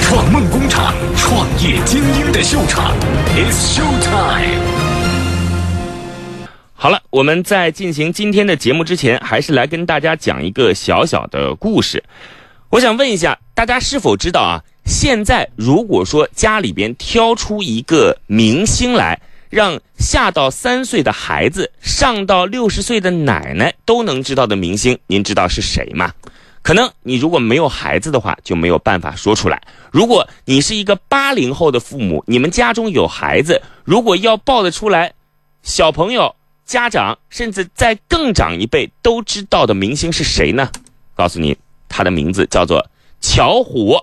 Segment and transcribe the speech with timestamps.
[0.00, 2.96] 创梦工厂，创业精英的秀场
[3.36, 4.60] ，It's Show Time。
[6.74, 12.02] 好了，我们在进行今天的节目之前，还是来跟大家讲一个小小的故事。
[12.70, 14.62] 我想问一下，大家是否知道啊？
[14.84, 26.12] 现在如果说家里边挑出一个明星来，让下到三岁的孩子，上到六十岁的奶奶都能知道的明星，您知道是谁吗？
[26.64, 29.62] 可能你如果没有孩子的话，就没有办法说出来。
[29.92, 35.12] 如果你是一个八零后的父母，你们家中有孩子，如果要报得出来，
[35.62, 40.70] 小朋友、家长，甚至在更长一辈都知道的明星是谁呢？
[41.14, 41.54] 告诉你，
[41.86, 42.88] 他的名字叫做
[43.20, 43.98] 巧虎。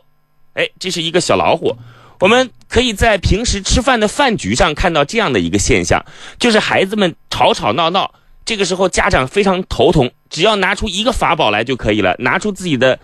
[0.54, 1.76] 哎，这是一个小老虎。
[2.20, 6.06] 我们可以在平时吃饭的饭局上看到这样的一个现象，
[6.38, 8.14] 就是孩子们吵吵闹闹。
[8.46, 12.98] 这个时候，家长非常头疼，只要拿出一个法宝来就可以了，拿出自己的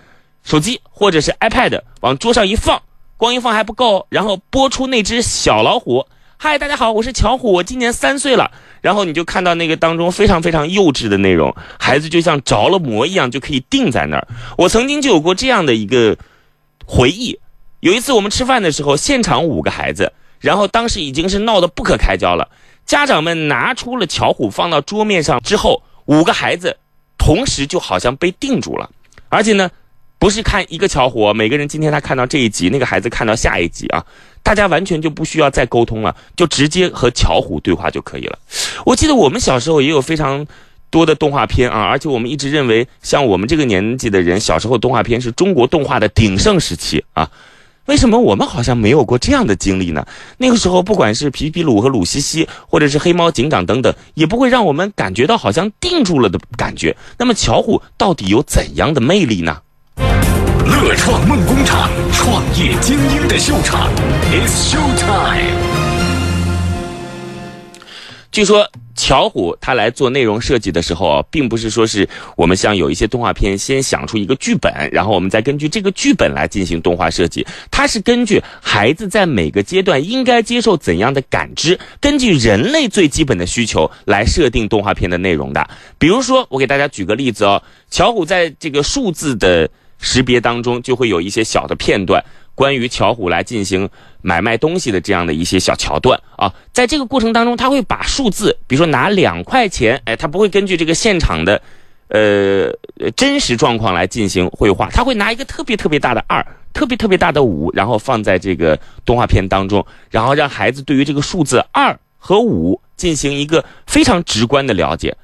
[0.44, 2.82] 手机或者是 iPad 往桌上一放，
[3.18, 6.08] 光一放还不够，然后播出那只小老虎。
[6.38, 8.50] 嗨，大家好，我是巧虎，我今年三岁了。
[8.80, 14.28] 然后你就看到那个当中非常非常幼稚的内容，孩子就像着了魔一样，就可以定在那儿。
[14.58, 16.16] 我曾经就有过这样的一个
[16.86, 17.38] 回忆，
[17.82, 22.48] 有一次我们吃饭的时候，现场五个孩子，然后当时已经是闹得不可开交了。
[22.86, 26.78] 家长们拿出了巧虎放到桌面上之后，五个孩子
[27.28, 28.90] 同时就好像被定住了，
[29.28, 29.70] 而且呢，
[30.18, 34.02] 不是看一个巧虎，每个人今天他看到这一集，那个孩子看到下一集啊，
[34.42, 38.40] 大家完全就不需要再沟通了，就直接和巧虎对话就可以了。
[38.86, 40.48] 我记得我们小时候也有非常
[40.90, 47.30] 多的动画片啊，而且我们一直认为，像我们这个年纪的人，小时候动画片是中国动画的鼎盛时期啊。
[47.88, 50.06] 为什么我们好像没有过这样的经历呢？
[50.38, 56.96] 那个时候，不管是皮皮鲁和鲁西西，或者是黑猫警长等等，也不会让我们感觉到好像定住了的感觉。
[57.18, 59.58] 那么，巧虎到底有怎样的魅力呢？
[60.66, 63.90] 乐创梦工厂，创业精英的秀场
[64.32, 65.56] ，It's Show Time。
[68.32, 68.70] 据说
[69.08, 77.48] 巧虎他来做内容设计的时候，并不是说是我们像有一些动画片先想出一个剧本，然后我们再根据这个剧本来进行动画设计。
[77.72, 85.66] 它是根据孩子在每个阶段应该接受怎样的感知，根据人类最基本的需求来设定动画片的内容的。
[85.98, 89.70] 比如说，我给大家举个例子哦，巧虎在这个数字的
[90.00, 92.24] 识别当中，就会有一些小的片段。
[92.56, 93.88] 关于巧虎来进行
[94.24, 101.62] 买卖东西的这样的一些小桥段啊，在这个过程当中，他会把数字，比如说拿两块钱，哎，他不会根据这个现场的，
[102.08, 102.74] 呃，
[103.16, 106.44] 真实状况来进行绘画，他会拿一个特别特别大的二，
[106.74, 115.16] 特别特别大的五，然后放在这个动画片当中，然后让孩子对于这个数字二和五进行一个非常直观的了解。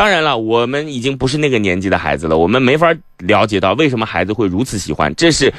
[0.00, 5.52] 当然了，我们已经不是那个年纪的孩子了，我们没法了解到为什么孩子会如此喜欢，这是。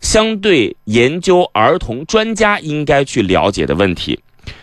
[0.00, 4.18] 相对研究儿童专家应该去了解的问题，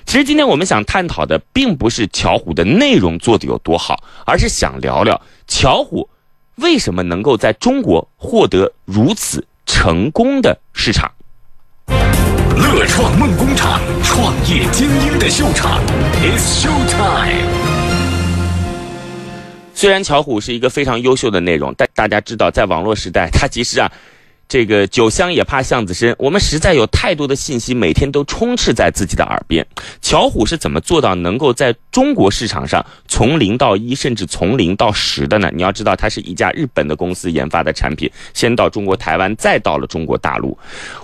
[0.05, 6.09] 其实今天我们想探讨的并不是巧虎的内容做的有多好，而是想聊聊巧虎
[6.55, 11.11] 为什么能够在中国获得如此成功的市场。
[11.87, 15.81] 乐创梦工厂，创业精英的秀场
[16.23, 17.66] ，It's Show Time。
[19.77, 23.91] 虽然巧虎是一个非常优秀的内容，但大家知道，在网络时代，它其实啊。
[24.49, 29.67] 这个酒香也怕巷子深，我们实在有太多的信息，每天都充斥在自己的耳边。
[30.01, 35.51] 巧虎是怎么做到能够在中国市场上从零到一，甚至从零到十的呢？
[35.53, 40.57] 你要知道，它是一家日本的公司研发的产品，先到中国台湾，再到了中国大陆。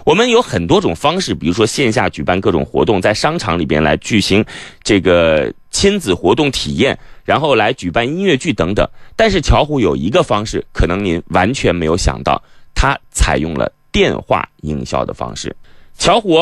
[0.06, 4.46] 我们有很多种方式，比如说线下举办各种活动，在商场里边来举行
[4.84, 8.88] 这个亲子活动体验，然后来举办音乐剧等等。
[9.18, 12.42] 但是巧虎有一个方式，可能您完全没有想到。
[12.76, 15.56] 它采用了电话营销的方式，
[15.98, 16.38] 巧虎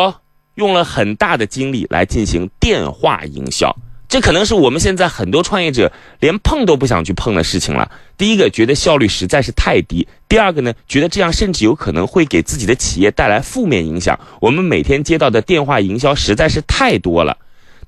[0.55, 3.75] 用了很大的精力来进行电话营销，
[4.07, 7.91] 这可能是我们现在很多创业者连碰都不想去碰的事情了。
[8.17, 14.19] 第一个，觉得效率实在是太低；第二个呢，觉得这样甚至有可能会给自己的企业带来负面影响。
[14.39, 17.37] 我们每天接到的电话营销实在是太多了，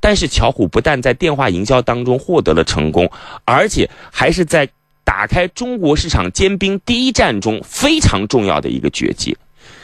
[0.04, 3.10] 但是巧虎不但在电话营销当中获得了成功，
[3.46, 4.68] 而且还是在。
[5.06, 9.38] 打开中国市场尖兵第一战中非常重要的一个绝技，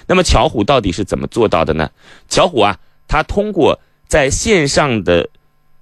[0.08, 1.92] 那么巧虎到底是怎么做到的呢？
[2.30, 3.78] 巧虎啊，他通过
[4.08, 5.30] 在线上的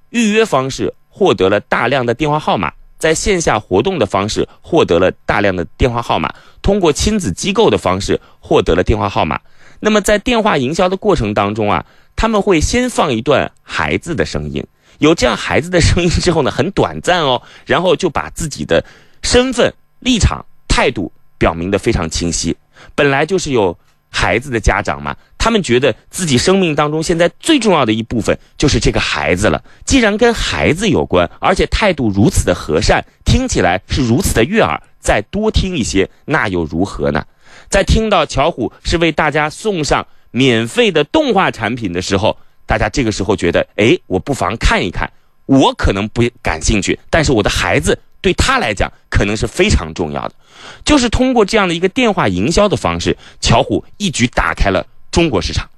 [0.10, 6.34] 预约方式获得了大量的电话号码，在线下活动的方式获得了大量的电话号码，
[6.64, 9.40] 通过亲子机构的方式获得了电话号码。
[9.80, 11.86] 那么在电话营销的过程当中啊，
[12.18, 14.62] 他们会先放一段孩子的声音，
[15.00, 18.84] 有这样孩子的声音之后呢，很短暂哦，然后就把自己的。
[19.24, 22.56] 身份、立场、态度表明的非常清晰。
[22.96, 23.78] 本来就是有
[24.10, 25.48] 孩子的家长嘛，他。
[25.48, 29.64] 他们觉得自己生命当中现在最重要的一部分就是这个孩子了。
[29.86, 37.24] 既然跟孩子有关，而且态度如此的和善，听起来是如此的悦耳，再多听一些，那又如何呢？
[37.70, 45.12] 在听到巧虎是为大家送上免费的动画产品的时候，大家这个时候觉得，哎，我不妨看一看。
[45.46, 50.36] 我可能不感兴趣，但是我的孩子对他来讲可能是非常重要的。
[50.84, 55.70] 就是通过这样的一个电话营销的方式，巧虎一举打开了中国市场。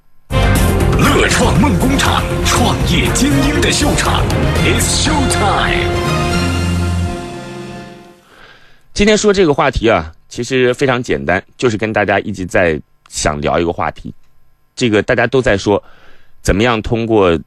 [0.98, 4.26] 乐创梦工厂，创业精英的秀场
[4.64, 5.88] ，It's Show Time。
[8.92, 14.12] 今天说这个话题啊，其实非常简单，就是跟大家一直在想聊一个话题。
[14.80, 15.82] 这个大家都在说，
[16.40, 17.38] 怎么样通过。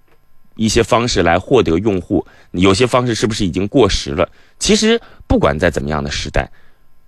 [0.56, 4.30] 一些方式来获得用户，有些方式是不是已经过时了？
[4.60, 6.48] 其实不管在怎么样的时代，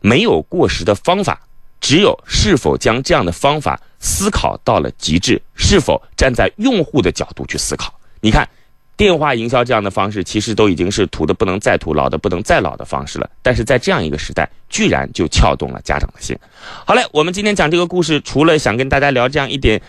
[0.01, 1.39] 没有过时的方法，
[1.79, 7.93] 只有是否将这样的方法思考到了极致，是否站在用户的角度去思考。
[8.19, 8.49] 你看，
[8.97, 13.29] 电话营销这样的方式，其实都已经是土的不能再土、老的不能再老的方式了。
[13.43, 16.35] 但是在这样一个时代，居然就撬动了家长的心。
[16.83, 19.79] 好嘞，我们今天讲这个故事，除了想跟大家聊这样一点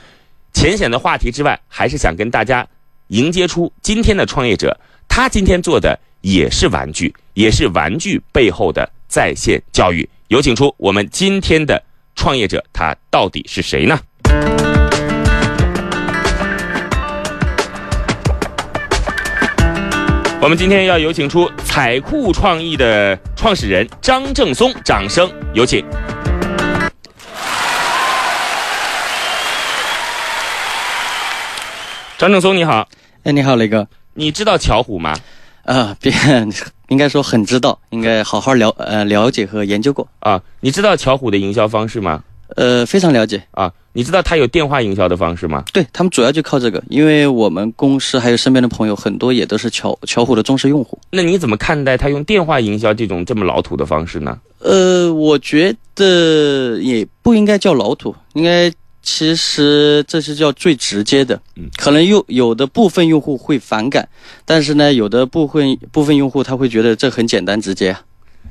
[0.57, 2.67] 浅显的话题之外，还是想跟大家。
[3.09, 4.75] 迎接出今天的创业者，
[5.07, 10.09] 他今天做的也是玩具，也是玩具背后的在线教育。
[10.29, 11.81] 有请出我们今天的
[12.15, 14.01] 创业者，他到底是谁呢？
[20.41, 25.85] 我们今天要有请出彩酷创意的创始人张正松，掌声有请。
[32.19, 32.89] 张正松，你好。
[33.25, 33.87] 哎，你好，雷哥。
[34.15, 35.15] 你知道巧虎吗？
[35.65, 36.11] 啊，别，
[36.89, 40.09] 应该说很知道，应该好好了呃了解和研究过。
[40.21, 42.23] 啊，你知道巧虎的营销方式吗？
[42.57, 43.43] 呃，非常了解。
[43.51, 45.63] 啊，你知道他有电话营销的方式吗？
[45.75, 50.99] 对他们主要就靠这个，因为我们公司还有身边的朋友很多也都是巧巧虎的忠实用户。
[51.11, 54.39] 那你怎么看待他用电话营销这种这么老土的方式呢？
[54.61, 58.73] 呃，我觉得也不应该叫老土，应该。
[59.07, 64.07] 其实这是叫最直接的，嗯，可能有有的部分用户会反感，
[64.45, 67.97] 但是呢，有的部分部分用户他会觉得这很简单直接。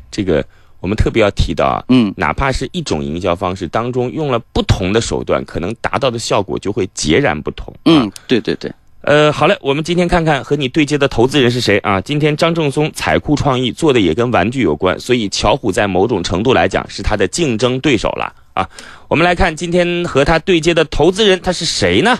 [0.09, 0.43] 这个
[0.79, 7.75] 我们特别要提到啊，嗯，哪怕是一种营销方式当中用了不同的手段，可能达到的效果就会截然不同。
[7.83, 8.71] 嗯，对对对。
[9.01, 11.99] 呃，好嘞，我们今天看看和你对接的投资人是谁啊？
[11.99, 18.67] 今天张正松彩酷创意做的也跟玩具有关，所以巧虎在某种程度来讲是他的竞争对手了啊。
[19.07, 22.17] 我们来看今天和他对接的投资人他是谁呢？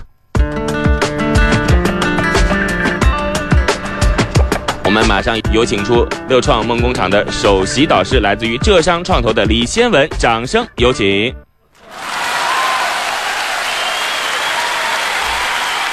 [4.84, 11.36] 我们马上有请出六创梦工厂的首席导师，来自于浙商创投的李先文，掌声有请。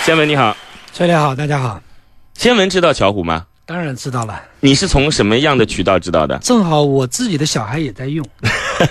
[0.04, 0.56] 先文你好。
[0.92, 1.80] 崔磊好，大家好。
[2.34, 3.46] 先文知道巧虎吗？
[3.72, 4.38] 当然知道了。
[4.60, 6.36] 你是从什么样的渠道知道的？
[6.40, 8.22] 正好我自己的小孩也在用。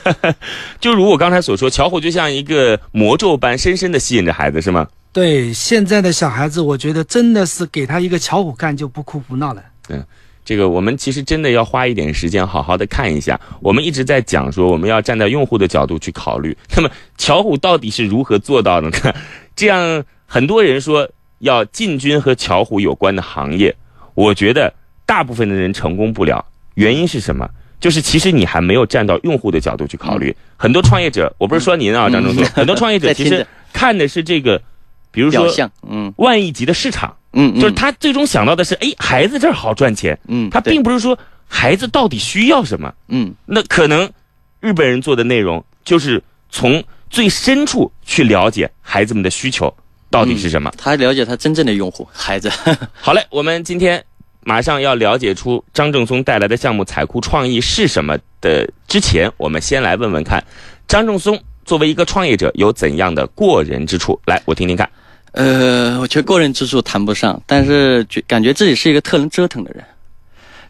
[0.82, 4.88] 就如我刚才所说，巧虎就像一个魔咒般，深深的吸引着孩子，是吗？
[5.14, 9.62] 对，现在的小孩子，我觉得真的是给他一个巧虎看就不哭不闹了。
[9.90, 10.04] 嗯，
[10.44, 13.40] 这个我们其实真的要花一点时间，好好的看一下。
[13.60, 16.58] 我们一直在讲说，我们要站在用户的角度去考虑。
[16.76, 16.90] 那么
[17.20, 19.14] 巧虎到底是如何做到的呢？
[19.56, 21.08] 这样很多人说。
[21.42, 23.76] 要进军和巧虎有关的行业，
[24.14, 24.74] 我觉得
[25.06, 26.44] 大部分的人成功不了。
[26.76, 27.50] 原因是什么？
[27.80, 30.36] 就是其实你还没有站到用户的角度去考虑。
[30.56, 34.62] 很多创业者，我不是说您啊，张正松，很多创业者 其实看的是这个，
[35.12, 35.48] 比如说，
[35.90, 44.08] 嗯，万亿级的市场，嗯，就是他最终想到的是，哎，孩子这儿好赚钱，嗯，他并不是说孩子到底需要什么，嗯，那可能
[44.60, 49.76] 日本人做的内容就是从最深处去了解孩子们的需求。
[50.12, 50.72] 到底是什么？
[50.78, 52.52] 他了解他真正的用户孩子。
[52.94, 54.04] 好嘞，我们今天
[54.42, 58.70] 马上要了解出张正松带来的项目彩库创意是什么的。
[58.88, 60.44] 之前，我们先来问问看，
[60.88, 64.20] 张正松作为一个创业者有怎样的过人之处？
[64.26, 64.88] 来，我听听看。
[65.32, 69.82] 呃，我觉得过人之处谈不上，但是觉感觉自己是一个特能折腾的人。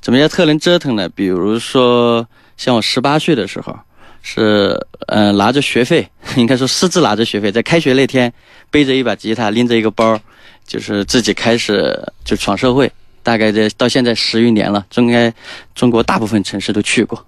[0.01, 1.09] 怎么叫特能折腾呢？
[1.09, 3.75] 比如说，像我十八岁的时候。
[4.21, 8.31] 是，嗯，拿着学费， 应该说私自拿着学费，在开学那天，
[8.69, 10.19] 背着一把吉他，拎着一个包，
[10.65, 12.91] 就是自己开始就闯社会。
[13.23, 15.31] 大概在到现在十余年了，应该
[15.75, 17.23] 中国大部分城市都去过。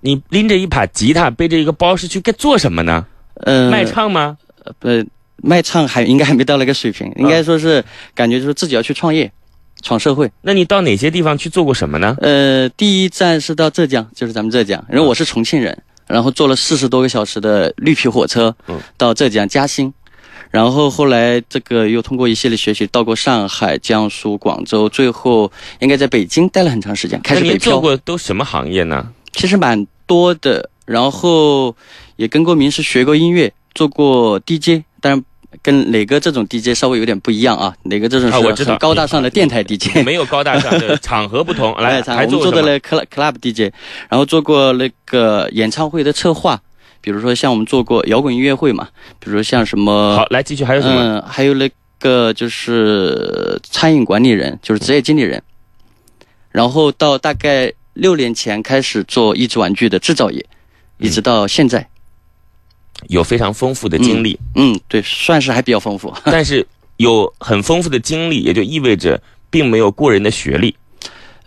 [0.00, 3.06] 你拎着一把吉他，背着一个包，是去该做什么呢？
[3.44, 4.36] 呃，卖唱吗？
[4.64, 4.88] 呃，不，
[5.36, 9.30] 卖唱还应该还没到那个水平，应该说是感觉就是自己要去创业，
[9.82, 10.28] 闯社会。
[10.42, 12.16] 那你到哪些地方去做过什么呢？
[12.20, 15.80] 呃，第一站是到浙江，就是咱们浙江，因为我是重庆人。
[16.06, 18.54] 然后坐了四十多个小时的绿皮火车，
[18.96, 19.92] 到浙江嘉兴，
[20.50, 27.52] 然后后来这个又通过一系列学习，到过上海、江苏、广州，最后应该在北京待了很长时间，开那始北漂。
[27.54, 29.10] 您做过都什么行业呢？
[29.32, 31.74] 其实蛮多的，然后
[32.16, 35.24] 也跟过名师学过音乐，做过 DJ，当然
[35.62, 37.74] 跟磊哥这种 DJ 稍微有点不一样啊。
[37.84, 43.72] 磊哥这种是很高大上的电台 DJ，没有高大上的 场合不同，来我们做了 club club DJ，
[44.08, 46.60] 然后做过那个演唱会的策划，
[47.00, 51.00] 比如说像我们做过摇滚音乐会嘛，比如说像什么好，来继续还有什么？
[51.00, 55.42] 嗯，还有那个就是餐饮管理人，就是职业经理人。
[56.50, 60.44] 然后到大概六年前开始做益智玩具的制造业，
[60.98, 61.88] 一直到现在。
[63.08, 66.12] 有非常丰富的经历，嗯，对，算是还比较丰富。
[66.24, 69.20] 但是有很丰富的经历，也就意味着
[69.50, 70.74] 并没有过人的学历。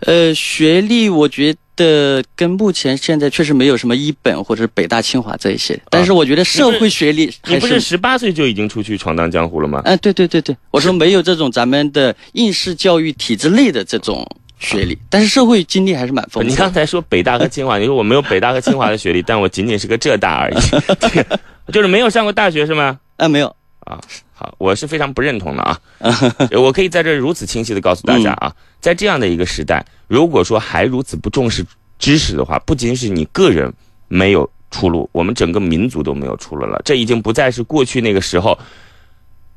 [0.00, 9.82] 呃，学历我觉得跟目前现在确实没有什么一本或者北大清华这一些，但是我觉得社会学历啊你不是十八岁就已经出去闯荡江湖了吗？
[9.84, 14.24] 哎、对对对对，我说没有这种咱们的应试教育体制内的这种
[14.58, 16.46] 学历，但是社会经历还是蛮丰富的。
[16.46, 20.56] 你刚才说北大和清华， 你说我没有北大和清华的学历，但我仅仅是个浙大而已，
[21.00, 21.40] 这个
[21.72, 22.98] 就是没有上过大学是吗？
[23.16, 23.46] 啊，没有，
[23.80, 24.00] 啊，
[24.34, 25.80] 好，我是非常不认同的啊。
[26.58, 31.64] 我可以在这如此清晰的告诉大家啊，在这样的一个时代，如果说还如此不重视
[31.98, 33.72] 知识的话，不仅是你个人
[34.08, 36.80] 没有出路，我们整个民族都没有出路了。
[36.84, 38.58] 这已经不再是过去那个时候。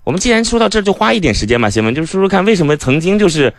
[0.03, 3.53] 我们既然说到这儿，就花一点时间吧，先文就是说说看，为什么曾经就是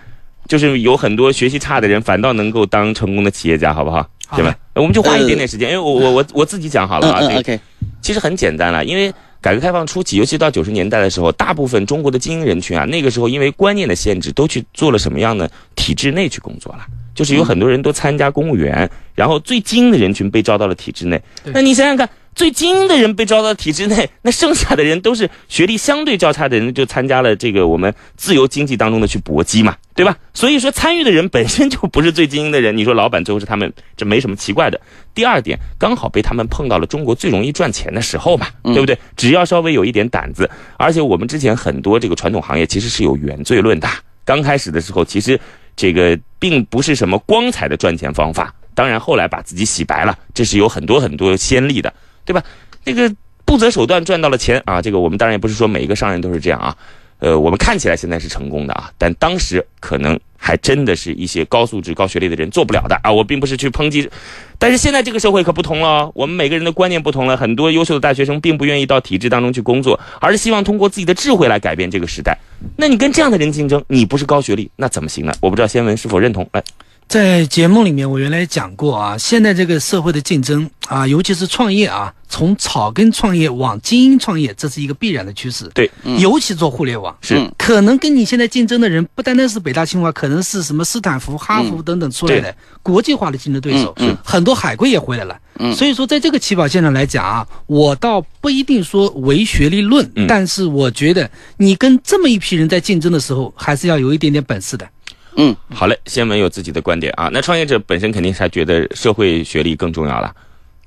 [0.49, 4.06] 就是有很多学习差的人反倒能够当成功的企业家，好不好？
[4.26, 4.56] 好对吧？
[4.75, 7.61] 我们就花一点点时间，因为我我我我自己讲好了啊，，OK，
[8.00, 16.87] 其实很简单了，因为改革开放初期，尤其到九十年代的时候，大部分中国的精英人群啊，那个时候因为观念的限制，都去做了什么样的体制内去工作了。
[17.14, 21.20] 就是有很多人都参加公务员，然后最精英的人群被招到了体制内。
[21.44, 30.16] 那你想想看，最精英的人被招到体制内， 那剩下的人都是学历相对较差的人，就参加了这个我们自由经济当中的去搏击嘛，对吧？
[30.32, 34.80] 所以说参与的人本身就不是最精英的人，你说老板最后是他们，这没什么奇怪的。
[35.14, 38.98] 第二点，刚好被他们碰到了中国最容易赚钱的时候嘛，对不对？
[39.16, 40.48] 只要稍微有一点胆子，
[40.78, 43.88] 而且我们之前很多这个传统行业其实是有原罪论的。
[44.24, 45.38] 刚开始的时候，其实
[45.76, 51.92] 这个并不是什么光彩的赚钱方法，当然后来把自己洗白了，这是有很多很多先例的，
[52.25, 52.43] 对吧？
[52.85, 53.14] 这个
[53.45, 56.76] 不择手段赚到了钱啊，这个我们当然也不是说每一个商人都是这样啊。
[57.19, 63.12] 呃，我们看起来现在是成功的啊，但当时可能还真的是一些高素质、高学历的人做不了的啊。
[63.12, 64.11] 我并不是去抨击，
[64.59, 72.37] 但是现在这个社会可不同了，我们每个人的观念不同了，很多优秀的大学生并不愿意到体制当中去工作，而是希望通过自己的智慧来改变这个时代。
[72.76, 75.33] 那你跟这样的人竞争，你不是高学历，那怎么行呢？
[75.41, 76.49] 我不知道先文是否认同？
[76.52, 76.64] 来，
[77.12, 85.71] 在节目里面，我原来讲过啊，现在这个社会的竞争啊，尤其是创业啊，从草根创业往精英创业，这是一个必然的趋势。
[85.75, 87.35] 对，尤其做互联网，是。
[87.35, 87.52] 嗯。
[87.59, 94.16] 可能跟你现在竞争的人不单单是北大清华，可能是什么斯坦福、哈佛等等出来的国际化的竞争对手，嗯嗯。
[94.25, 95.38] 很多海归也回来了。
[95.59, 95.71] 嗯。
[95.75, 100.26] 所以说在这个起跑线上来讲啊，我倒不一定说唯学历论，嗯。
[100.26, 104.88] 但是我觉得你跟这么一批人在竞争的时候，还是要有一点点本事的。
[105.36, 107.30] 嗯，好嘞，先文有自己的观点啊。
[107.32, 110.34] 那创业者本身肯定是觉得社会学历更重要了。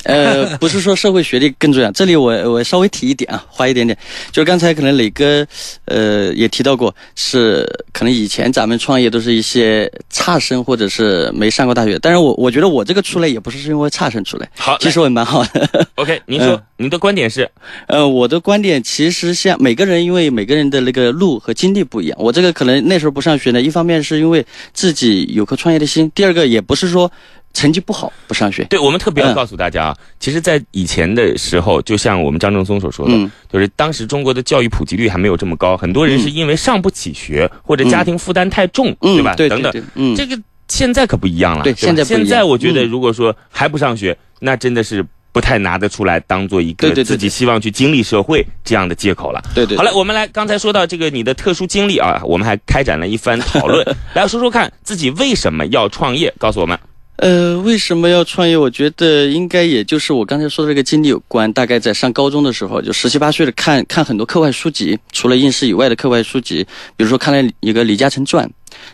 [0.05, 3.97] 呃，不是说社会学历更重要，这里我我稍微提一点啊，花一点点，
[4.31, 5.45] 就是刚才可能磊哥，
[5.85, 15.87] 呃，也提到过，是可能以前咱们创业都是一些差生或者是没上过大学，但是我我觉得我这个出来也不是因为差生出来，好，其实我也蛮好的。
[15.95, 17.49] OK，您说、嗯您的观点是
[17.87, 22.17] 呃，我的观点其实像每个人，因为每个人的那个路和经历不一样。
[22.21, 27.09] 我这个可能那时候不上学呢，一方面是因为自己有颗创业的心，第二个也不是说
[27.55, 28.63] 成绩不好不上学。
[28.65, 39.33] 对，我们特别要嗯告诉大家啊，其实，在以前的时候，就像我们张正松所说的，嗯就是当时中国的教育普及率还没有这么高，很多人是因为上不起学、或者家庭负担太重，嗯，对吧？
[39.35, 41.59] 对等等，嗯，这个现在可不一样了。
[41.59, 49.41] 吧对现在不一样现在我觉得，嗯如果说还不上学，那真的是不太拿得出来当做一个自己希望去经历社会这样的借口了。
[49.55, 49.77] 对对。
[49.77, 56.77] 好了，我们来刚才说到这个你的特殊经历啊，我们还开展了一番讨论， 来说说看自己为什么要创业，告诉我们。
[57.17, 58.57] 呃，为什么要创业？
[58.57, 61.51] 我觉得应该也就是我刚才说的这个经历有关。
[61.53, 66.67] 大概在上高中的时候，就十七八岁的看看很多课外书籍，除了应试以外的课外书籍，
[66.97, 68.45] 比如说看了一个《李嘉诚传》，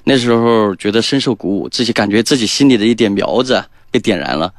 [0.03, 4.53] 那时候觉得深受鼓舞，自己感觉自己心里的一点苗子被点燃了。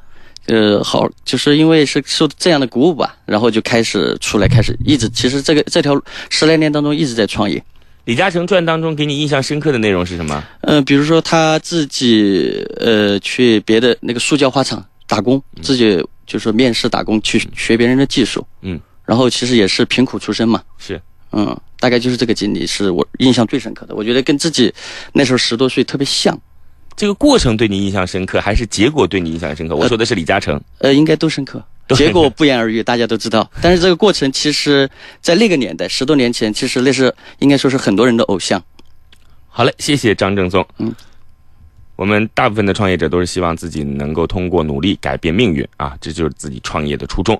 [0.47, 7.63] 呃，好，就是因为是受这样的鼓舞吧，然后就开始出来，开始一直，其实这个这条十来年当中一直在创业。
[8.05, 10.43] 李嘉诚传当中给你印象深刻的内容是什么？
[10.61, 23.95] 呃，比如说他自己呃去别的那个塑胶花厂打工，自己就是面试打工去学别人的技术，嗯，然后其实也是贫苦出身嘛，是，嗯，大概就是这个经历是我印象最深刻的。
[23.95, 24.73] 我觉得跟自己
[25.13, 26.37] 那时候十多岁特别像，
[26.97, 29.77] 这个过程对你印象深刻，还是结果对你印象深刻？
[29.77, 30.61] 我说的是李嘉诚。
[30.79, 31.63] 呃，应该都深刻。
[31.97, 33.49] 结果不言而喻，大家都知道。
[33.61, 34.89] 但是这个过程，其实
[35.21, 38.61] 在那个年代，十多年前，其实那是应该说是很多人的偶像。
[39.47, 40.65] 好嘞，谢谢张正松。
[40.79, 40.93] 嗯，
[41.95, 47.39] 我们大部分的创业者都是希望自己能够通过努力改变命运啊，这就是自己创业的初衷。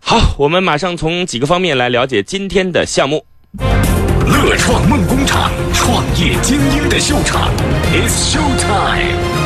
[0.00, 3.24] 好，我们马上从几个方面来了解今天的项目。
[4.26, 7.50] 乐创梦工厂，创业精英的秀场
[7.92, 9.37] ，It's Show Time。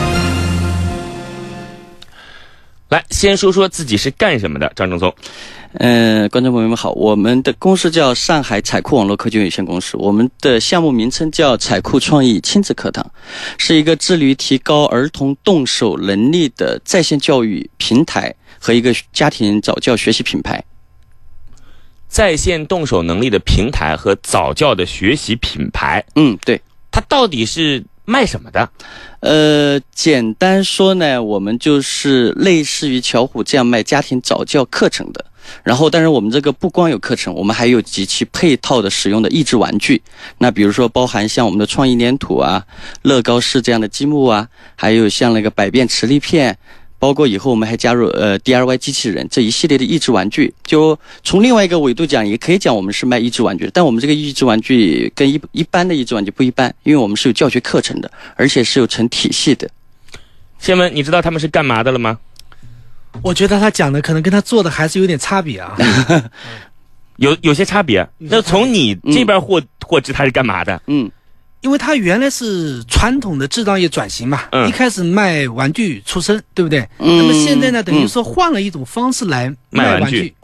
[2.92, 5.14] 来，先说说自己是干什么的，张正松。
[5.78, 13.10] 嗯，观众朋友们好，我们的公司叫上海彩库网络科技有限公司，我们的项目名称叫彩库创意亲子课堂，
[13.56, 20.62] 是一个致力于提高儿童动手能力的在线教育平台和一个家庭早教学习品牌。
[22.08, 26.60] 在线动手能力的平台和早教的学习品牌，嗯，对。
[26.90, 28.68] 它到底是卖什么的？
[29.20, 35.24] 呃，简单说呢，我们就是类似于巧虎这样卖家庭早教课程的。
[35.64, 40.00] 然后，但是我们这个不光有课程，我们还有及其配套的使用的益智玩具。
[40.38, 42.64] 那比如说，包含像我们的创意粘土啊、
[43.02, 46.56] 乐高式这样的积木啊，还有像那个百变磁力片，
[47.02, 50.54] 包括以后我们还加入呃 DIY 机器人这一系列的益智玩具。
[50.62, 59.68] 就从另外一个维度讲，也可以讲我们是卖益智玩具，但我们这个益智玩具跟一一般的益智玩具不一般，因为我们是有教学课程的，而且是有成体系的。
[60.60, 62.16] 先问，你知道他们是干嘛的了吗？
[63.20, 65.76] 我觉得他讲的可能跟他做的还是有点差别啊。
[67.18, 68.08] 有有些差别。
[68.18, 70.80] 那从你这边获、获知他是干嘛的？
[70.86, 71.10] 嗯
[71.62, 76.80] 因为他原来是传统的制造业转型嘛，嗯一开始卖玩具出身，对不对？
[76.98, 80.34] 嗯那么现在呢，等于说换了一种方式来卖玩具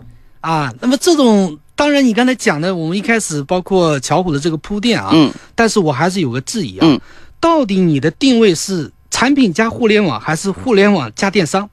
[0.40, 0.72] 啊。
[0.80, 7.00] 那么这种，当然你刚才讲的，我们一开始包括巧虎的这个铺垫啊，嗯但是我还是有个质疑啊，嗯
[7.40, 11.68] 到底你的定位是产品加互联网，还是互联网加电商？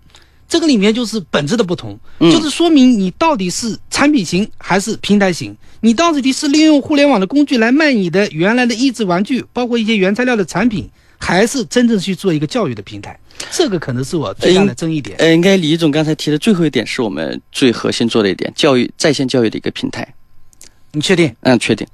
[0.48, 13.20] 这个里面就是本质的不同，嗯就是说明你到底是产品型还是平台型，你到底是利用互联网的工具来卖你的原来的益智玩具，包括一些原材料的产品，还是真正去做一个教育的平台？
[13.52, 15.18] 这个可能是我最大的争议点。
[15.18, 20.08] 呃，应该李总刚才提的最后一点是我们最核心做的一点，教育在线教育的一个平台。
[20.92, 21.36] 你确定？
[21.42, 21.86] 嗯，确定。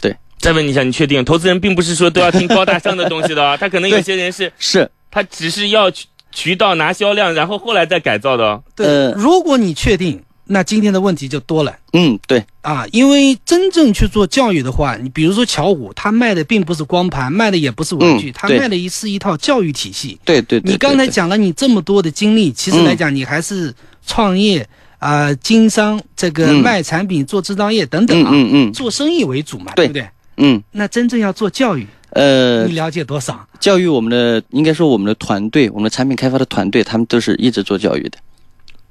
[0.00, 3.56] 对再问你一下，你确定投资人并不是说都要听高大上的东西的啊？
[3.56, 8.62] 他可能有些人是，是，他只是要渠渠道拿销量，然后后来再改造的哦。
[8.74, 11.76] 对，呃如果你确定，那今天的问题就多了。
[11.92, 20.18] 嗯，对，啊，因为真正去做教育的话，你比如说巧虎，他卖的并不是光盘，卖的也不是文具，他卖的一是一套教育体系。
[20.24, 20.72] 对对对。
[20.72, 23.74] 你刚才，讲了你这么多的经历，其实来讲，你还是
[24.06, 24.66] 创业
[24.98, 30.08] 啊、经商，这个嗯卖产品、做制造业等等嗯啊，嗯嗯做生意为主嘛，对不对？
[30.38, 33.46] 嗯，那真正要做教育，呃你，了解多少？
[33.60, 38.18] 教育我们的应该说我们的团队，我们的产品开发的团队，他们都是一直做教育的。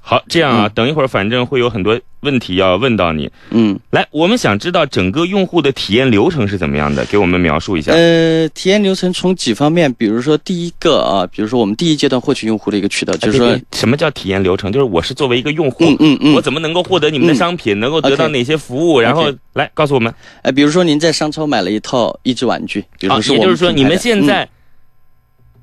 [0.08, 3.30] 好，这样啊，嗯等一会儿反正会有很多问题要问到你。
[3.50, 7.92] 嗯，来，我们想知道整个用户的体验流程是怎么样的，给我们描述一下。
[7.92, 14.72] 呃，体验流程从几方面，比如说第一个啊，比如说我们第一阶段获取用户的一个渠道，就是说什么叫体验流程？
[14.72, 18.98] 就是我是作为一个用户，嗯嗯嗯我怎么能够获得你们的商品，能够得到哪些服务？
[18.98, 20.10] 然后来告诉我们。
[20.40, 24.48] 呃，比如说您在商超买了一套益智玩具，比如啊，说是也就是说，你们现在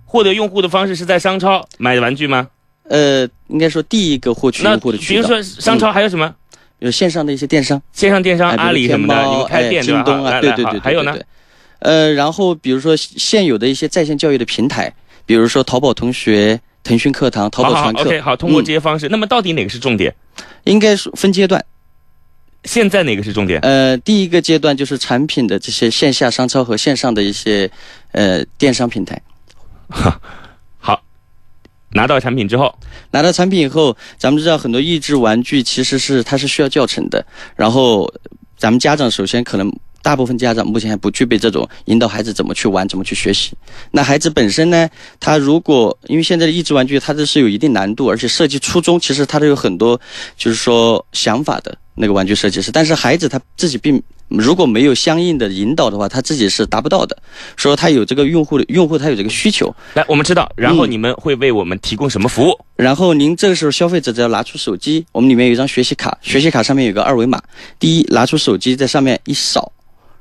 [0.04, 2.50] 获得用户的方式是在商超买的玩具吗？
[2.90, 6.34] 呃，应该说第一个获取用户的渠道，比如说商超还有什么？
[6.80, 10.04] 有线上的一些电商，线上电商、阿里什么的，天猫你们开店哎、对吧？
[10.04, 11.16] 京东啊，对对对，还有呢
[11.80, 14.94] 呃，然后比如说现有的一些在线教育的平台，
[15.26, 20.14] 比如说淘宝同学、腾讯课堂、淘好好好宝传课，OK，好，通过嗯这些方式，那么到底哪个是重点？
[20.66, 21.64] 应该是分阶段。
[22.66, 23.60] 现在哪个是重点？
[23.62, 27.70] 呃，第一个阶段就是产品的这些线下商超和线上的一些
[28.12, 29.22] 呃电商平台。
[31.96, 32.72] 拿到产品之后，
[33.12, 38.14] 拿到产品以后，咱们知道很多益智玩具其实是它是需要教程的，然后
[38.56, 39.74] 咱们家长首先可能。
[40.06, 43.54] 大部分家长目前还不具备这种引导孩子怎么去玩、怎么去学习。
[43.90, 44.88] 那孩子本身呢，
[45.20, 50.00] 他如果因为现在的益智玩具它都是有一定难度，而且设计初衷其实它都有很多
[50.38, 57.16] 就是说想法的那个玩具设计师，但是孩子他自己并如果没有相应的引导的话，他自己是达不到的。
[57.56, 62.60] 说他有这个用户的用户他有这个需求，来，我们知道，然后嗯你们会为我们提供什么服务？
[62.76, 67.42] 然后您这个时候消费者只要拿出手机，我们里面有一张学习卡，学习卡上面有个二维码。
[67.80, 69.72] 第一，拿出手机在上面一扫，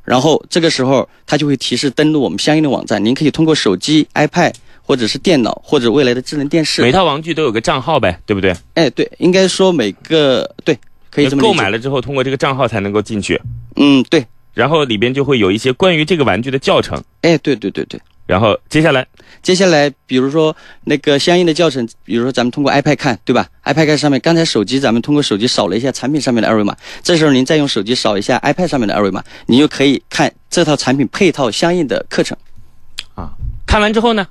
[0.05, 3.03] 然后这个时候它就会提示登录我们相应的网站。
[3.05, 6.93] 您可以通过手机、iPad 或者是电脑或者未来的智能电视每。
[6.93, 8.55] 套玩具都有个账号呗，对不对？
[8.75, 10.79] 哎，对，应该说每个对
[11.11, 13.40] 可以这么购买了之后，通过这个账号才能够进去。
[13.77, 17.03] 嗯，对，然后里边就会有一些关于这个玩具的教程。
[17.23, 18.01] 哎，对对对对。
[18.27, 19.07] 然后接下来，
[19.43, 32.35] 接下来，比如说那个相应的教程，比如说咱们通过 iPad 看，对吧？iPad 看上面，刚才手机咱们通过手机扫了一下产品上面的二维码，这时候您再用手机扫一下 iPad 上面的二维码，您就可以看这套产品配套相应的课程。
[33.15, 33.31] 啊，
[33.67, 34.27] 看完之后呢？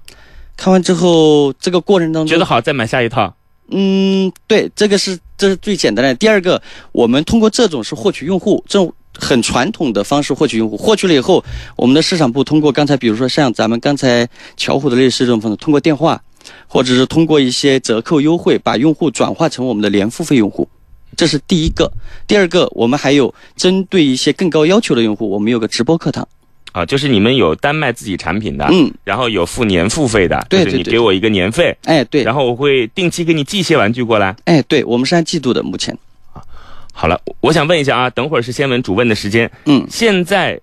[0.57, 3.35] 看完之后，这个过程当中觉得好，再买下一套。
[3.69, 6.15] 嗯，对，这个是这是最简单的。
[6.15, 6.59] 第二个，
[6.91, 8.91] 我们通过这种是获取用户，这种。
[9.19, 11.43] 很传统的方式获取用户，获取了以后，
[11.75, 16.21] 我们的市场部通过刚才，比如说像咱们刚才巧虎的类似这种方式，通过电话，
[16.67, 20.67] 或者是通过一些折扣优惠，把用户转化成我们的年付费用户，
[21.15, 21.91] 这是第一个。
[22.25, 26.27] 第二个，我们还有针对一些更高要求的用户，我们有个直播课堂。
[26.71, 35.95] 啊，就是你们有单卖自己产品的，嗯，然后有付年付费的，对对，你给我一个年费，哎，对，然后我会定期给你寄一些玩具过来，哎，对，我们是按季度的，目前。
[36.95, 39.49] 好了，我想问一下啊，等会儿是先问主问的时间。
[39.65, 40.57] 嗯，现在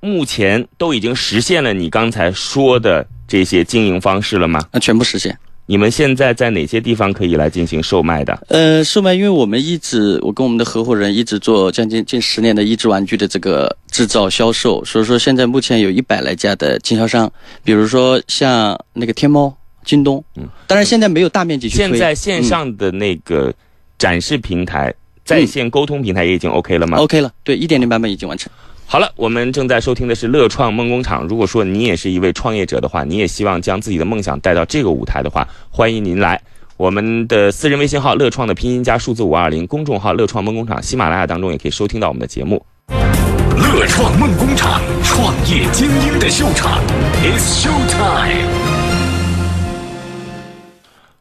[0.00, 4.60] 目前都已经实现了你刚才说的这些经营方式了吗？
[4.70, 5.36] 啊，全部实现。
[5.68, 8.46] 你们现在在哪些地方可以来进行售卖的？
[8.48, 17.28] 呃，售卖，因为我们一直，我跟我们的合伙人一直做将近近十年的益智玩具的这个制造销售，所以说现在目前有一百来家的经销商，
[17.64, 19.52] 比如说像那个天猫、
[19.84, 23.52] 京东，嗯，当然现在没有大面积去现在线上的那个
[23.98, 24.94] 展示平台。
[25.26, 28.50] 在线沟通平台也已经 OK 了吗？OK 了，对，一点零版本已经完成。
[28.86, 31.26] 好了，我们正在收听的是乐创梦工厂。
[31.26, 36.40] 如果说你也是一位创业者的话，你也希望将自己的梦想带到这个舞台的话，欢迎您来。
[36.76, 42.64] 我们的私人微信号乐创的拼音加数字五二零，公众号乐创梦工厂，喜马拉雅当中也可以收听到我们的节目。
[42.88, 46.80] 乐创梦工厂，创业精英的秀场
[47.24, 48.65] ，It's Show Time。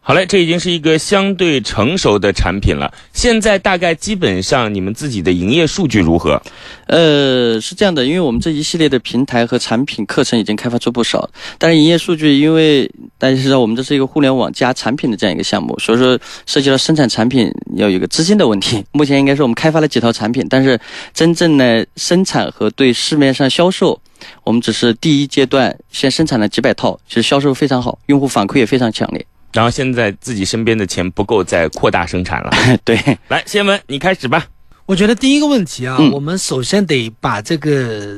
[0.07, 2.93] 好嘞，这已经是一个相对成熟的产品了。
[3.11, 6.39] 现在大概基本上你们自己的营业数据如何？
[6.85, 12.87] 呃，是这样的，因为我们这一系列的平台和产品课程已经开发出不少，但是营业数据，因为
[13.17, 18.85] 大家知道我们这是一个互联网加产品的这样一个项目，所以说涉及到生产产品要有一个资金的问题。
[18.91, 20.79] 目前应该是我们开发了几套产品，但是
[21.15, 23.99] 真正呢生产和对市面上销售，
[24.43, 29.25] 我们只是第一阶段先生产了几百套，其实销售非常好，用户反馈也非常强烈。
[29.55, 32.51] 然后现在自己身边的钱不够再扩大生产了。
[32.83, 34.45] 对，来，先文你开始吧。
[34.85, 38.17] 我觉得第一个问题啊，我们首先得把这个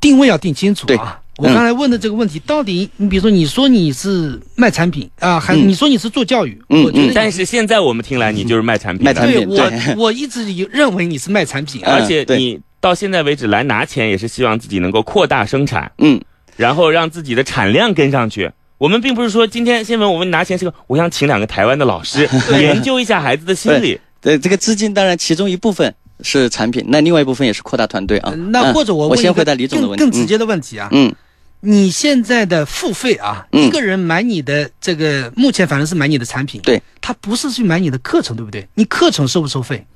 [0.00, 1.20] 定位要定清楚啊。
[1.38, 7.12] 我刚才问的这个问题，到底你比如说你说你是卖产品啊，还你说你是做教育，我觉得。
[7.14, 9.04] 但是现在我们听来你就是卖产品。
[9.04, 16.20] 卖产品，我我一直认为你是卖产品，而且你到现在为止来拿钱也是希望自己能够扩大生产，嗯，
[16.56, 18.50] 然后让自己的产量跟上去。
[18.82, 22.28] 我们并不是说今天新闻我们拿钱是个，我想请两个台湾的老师
[22.60, 23.96] 研究一下孩子的心理。
[24.20, 28.32] 对，这个资金当然其中一部分是产品，那另外一部分也是扩大团队啊。
[28.50, 30.88] 那或者我我先回答李总的问题，更直接的问题啊。
[30.90, 31.14] 嗯，
[31.60, 38.66] 你现在的付费啊，一个人买你的这个，目前反正是买你的产品，对，他不是去买你的课程，对不对？
[38.74, 39.86] 你课程收不收费？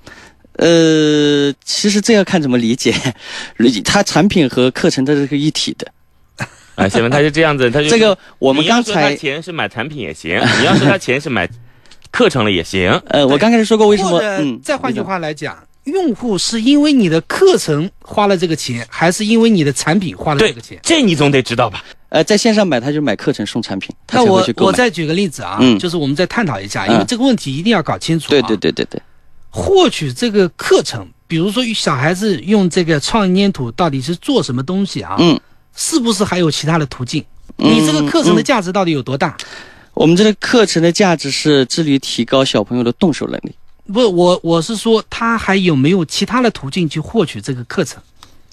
[0.59, 2.95] 呃，其实这要看怎么理解，
[3.59, 5.89] 理解它产品和课程它是个一体的。
[6.77, 11.49] 啊， 新闻他就这样子，他就这个我们刚才钱是买产品也行，你要说他钱是买
[12.13, 12.91] 课程了也行。
[13.09, 14.19] 呃，我刚开始说过为什么？
[14.21, 20.79] 嗯，再换句话来讲，用户是因为你的课程花了这个钱，还是因为你的产品花了这个钱？
[20.83, 21.85] 这你总得知道吧？
[22.09, 28.31] 呃，在线上买他就买课程送产品，那我我再举个例子啊，就是我们再探讨一下，因为这个问题一定要搞清楚。
[28.31, 29.01] 对对对对对，
[29.51, 35.17] 获取这个课程，比如说小孩子用这个创意粘土到底是做什么东西啊？
[35.19, 35.39] 嗯。
[35.77, 37.25] 是不是还有其他的途径？
[37.59, 39.37] 你这个课程的价值到底有多大？
[39.95, 43.53] 我们这个课程的价值是致力于提高小朋友的动手能力。
[43.91, 48.03] 不，我我是说，他还有没有其他的途径去获取这个课程？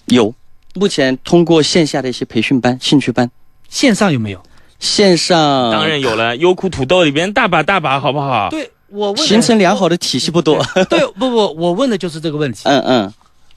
[0.06, 0.32] 有，
[0.74, 3.30] 目前通过线下的一些培训班、兴趣班。
[3.68, 4.42] 线上有没有？
[4.78, 8.48] 线上当然有了， 优酷土豆里边大把大把，好不好？
[8.50, 10.64] 对我问形成良好的体系不多。
[10.88, 12.60] 对，不不，我问的就是这个问题。
[12.64, 13.12] 嗯嗯，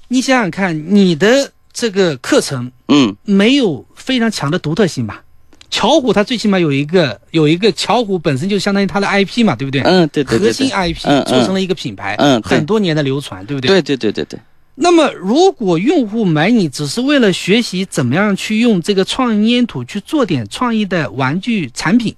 [0.09, 1.51] 你想想看，你的。
[1.79, 5.21] 这个课程，嗯，没有非常强的独特性吧？
[5.69, 9.81] 巧虎它最起码有一个有一个巧虎本身就相当于它的 IP 嘛，对不对？
[9.81, 10.47] 嗯，对对对。
[10.47, 13.67] 核心 IP 做成了一个品牌，嗯，很多年的流传，对不对？
[13.67, 14.39] 对对对对对。
[14.73, 22.15] 那么，如果用户买你只是为了学习怎么样去用这个创意粘土去做点创意的玩具产品，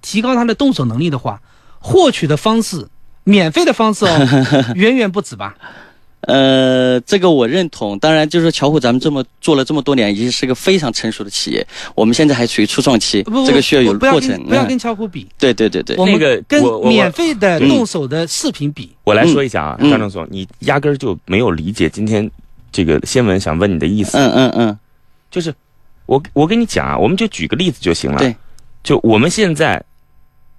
[0.00, 1.40] 提高他的动手能力的话，
[1.80, 2.86] 获取的方式，
[3.24, 4.28] 免费的方式哦，
[4.76, 5.56] 远远不止吧？
[6.22, 7.98] 呃，这个我认同。
[7.98, 11.66] 当然，就是巧虎，咱们这么做了这么多年，已经是个非常成熟的企业。
[11.94, 14.40] 我们现在还处于初创期，这个需要有过程。
[14.44, 15.26] 不要跟巧虎比。
[15.38, 18.90] 对对对对，那个跟免费的动手的视频比。
[19.04, 22.30] 我来说一下啊，张正总，你压根儿就没有理解今天
[22.70, 24.78] 这个新闻想问你的意思，嗯嗯嗯，
[25.30, 25.52] 就是
[26.06, 28.18] 我我跟你讲啊，我们就举个例子就行了。
[28.18, 28.36] 对，
[28.84, 29.82] 就我们现在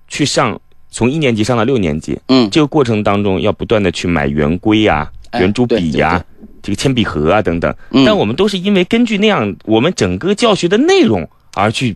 [0.09, 0.59] 去上
[0.91, 6.47] 从一年级上到六年级，嗯，这个过程当中要不断的去买圆规呀、哎圆珠笔呀、对。
[6.63, 8.05] 这个铅笔盒啊等等，嗯。
[8.05, 11.95] 但我们都是因为根据那样我们整个教学的内容而去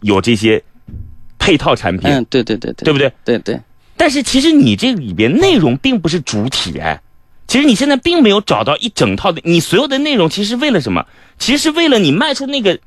[0.00, 0.62] 有这些
[1.38, 3.12] 配套产品，嗯，对对对对，对不对？
[3.24, 3.60] 对对，
[3.96, 7.00] 但是其实你这里边内容并不是主体哎，
[7.46, 11.04] 其实你现在并没有找到一整套的，你所有的内容其实是为了什么？
[11.38, 12.78] 其实是为了你卖出那个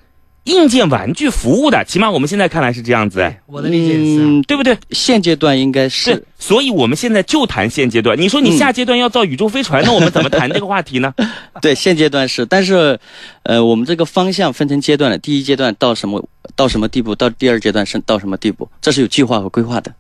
[0.46, 4.78] 硬件玩具服务的，起码我们现在看来是这样子哎，我的理解是、啊，嗯，对不对？
[4.92, 8.20] 现阶段应该是，，所以我们现在就谈现阶段。
[8.20, 11.14] 你说你嗯下阶段要造宇宙飞船， 那我们怎么谈这个话题呢？
[11.62, 13.00] 对，现阶段是，但是，
[13.44, 16.24] 呃，我们这个方向分成阶段了，第一阶段到什么
[16.56, 19.94] 到什么地步，到第二阶段是到什么地步，这是有计划和规划的。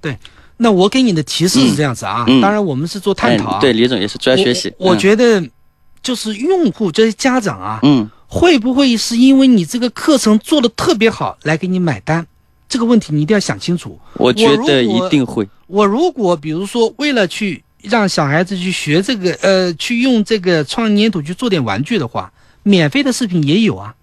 [0.00, 0.16] 对
[0.56, 3.56] 那我给你的提示是这样子啊，嗯当然我们是做探讨啊。
[3.58, 4.72] 哎对，李总也是主要学习。
[4.78, 5.42] 我觉得
[6.02, 12.26] 就是用户这些家长啊，嗯，会不会是因为你这个课程做的特别好来给你买单？
[12.68, 13.96] 这个问题你一定要想清楚。
[14.14, 15.48] 我觉得一定会。
[15.68, 22.32] 我如果比如说为了去让小孩子去学这个，呃，去用这个创意粘土去做点玩具的话，
[22.64, 23.94] 免费的视频也有啊，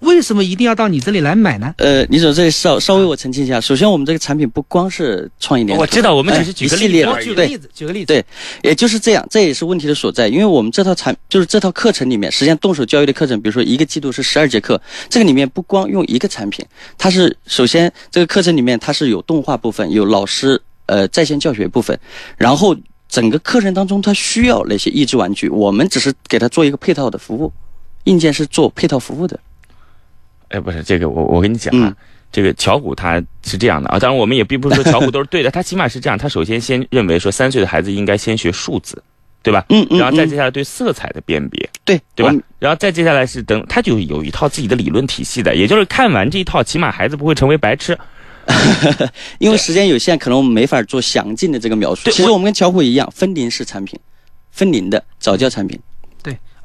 [0.00, 1.74] 为什么一定要到你这里来买呢？
[1.78, 7.24] 呃，李总，这里稍稍微我澄清一下，首先我们这个产品不光是创意粘土，我知道，我们只是哎举个一系列的例子而已。
[7.24, 8.24] 举个例子，举个例子，对
[8.62, 10.28] 也就是这样，这也是问题的所在。
[10.28, 16.64] 因为我们这套产就是这套课程里面，实际上动手教育的课程，比如说一个季度是十二节课，这个里面不光用一个产品，
[16.96, 21.98] 它是首先这个课程里面它是有动画部分，有老师呃在线教学部分，
[22.36, 22.76] 然后
[23.08, 27.52] 整个课程当中它需要那些益智玩具，我们只是给它做一个配套的服务，
[28.04, 29.38] 硬件是做配套服务的。
[30.48, 31.96] 哎，不是这个，我我跟你讲啊，嗯
[32.30, 39.02] 这个巧虎他是这样的啊，当然我们也并不是说巧虎都是对的， 他起码是这样，他首先先认为说三岁的孩子应该先学数字，
[39.42, 39.64] 对吧？
[39.70, 42.34] 嗯嗯，然后再嗯接下来对色彩的辨别，对对吧？
[42.58, 47.98] 然后再接下来是等，他就有一套自己的理论体系的，也就是看完这一套，起码孩子不会成为白痴。
[49.38, 52.04] 因为时间有限，可能我们没法做详尽的这个描述。
[52.04, 53.98] 对其实我们跟巧虎一样，分龄式产品，
[54.50, 55.78] 分龄的早教产品。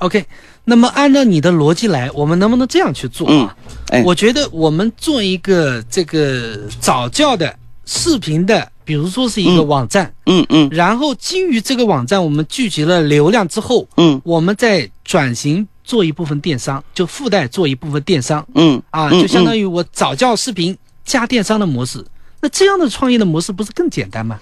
[0.09, 0.25] 对，OK。
[0.65, 3.55] 那么按照你的逻辑来，我们能不能这样去做啊？
[3.89, 7.53] 哎我觉得我们做一个这个早教的
[7.85, 22.01] 视频的，比如说是一个嗯网站，嗯嗯然后基于这个网站，我们聚集了流量之后，嗯我们再转型做一部分电商，就附带做一部分电商嗯啊，嗯就相当于我早教视频加电商的模式。
[22.43, 24.37] 那这样的创业的模式不是更简单吗？